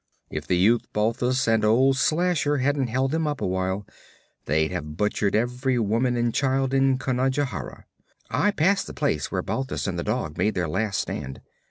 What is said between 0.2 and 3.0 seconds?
If the youth Balthus and old Slasher hadn't